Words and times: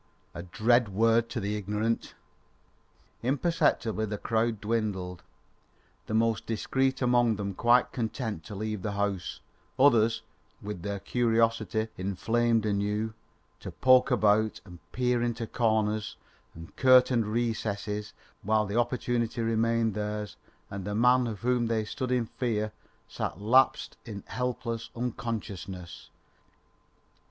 A 0.33 0.41
dread 0.41 0.89
word 0.89 1.29
to 1.29 1.39
the 1.39 1.55
ignorant. 1.55 2.15
Imperceptibly 3.21 4.07
the 4.07 4.17
crowd 4.17 4.59
dwindled; 4.59 5.21
the 6.07 6.15
most 6.15 6.47
discreet 6.47 7.03
among 7.03 7.35
them 7.35 7.53
quite 7.53 7.91
content 7.91 8.43
to 8.45 8.55
leave 8.55 8.81
the 8.81 8.93
house; 8.93 9.41
others, 9.77 10.23
with 10.59 10.81
their 10.81 10.97
curiosity 10.97 11.87
inflamed 11.99 12.65
anew, 12.65 13.13
to 13.59 13.69
poke 13.69 14.09
about 14.09 14.59
and 14.65 14.79
peer 14.91 15.21
into 15.21 15.45
corners 15.45 16.15
and 16.55 16.75
curtained 16.75 17.27
recesses 17.27 18.13
while 18.41 18.65
the 18.65 18.79
opportunity 18.79 19.39
remained 19.39 19.93
theirs 19.93 20.35
and 20.71 20.83
the 20.83 20.95
man 20.95 21.27
of 21.27 21.41
whom 21.41 21.67
they 21.67 21.85
stood 21.85 22.09
in 22.11 22.25
fear 22.25 22.71
sat 23.07 23.39
lapsed 23.39 23.97
in 24.05 24.23
helpless 24.25 24.89
unconsciousness. 24.95 26.09